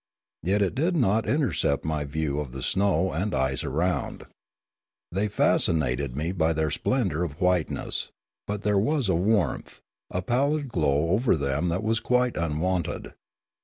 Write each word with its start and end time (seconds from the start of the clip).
Yet 0.41 0.63
it 0.63 0.73
did 0.73 0.95
not 0.97 1.29
intercept 1.29 1.85
my 1.85 2.05
view 2.05 2.39
of 2.39 2.53
the 2.53 2.63
snow 2.63 3.11
and 3.11 3.35
ice 3.35 3.63
around. 3.63 4.25
They 5.11 5.27
fascinated 5.27 6.17
me 6.17 6.31
by 6.31 6.53
their 6.53 6.71
splendour 6.71 7.21
of 7.21 7.39
whiteness, 7.39 8.09
but 8.47 8.63
there 8.63 8.79
was 8.79 9.09
a 9.09 9.13
warmth, 9.13 9.79
a 10.09 10.23
pallid 10.23 10.69
glow 10.69 11.09
over 11.11 11.35
them 11.35 11.69
that 11.69 11.83
was 11.83 11.99
quite 11.99 12.35
unwonted. 12.35 13.13